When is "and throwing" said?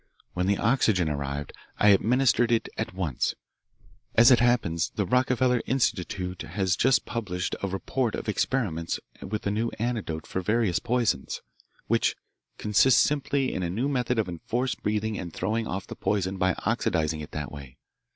15.19-15.67